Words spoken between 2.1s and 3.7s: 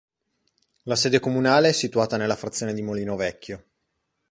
nella frazione di Molino Vecchio.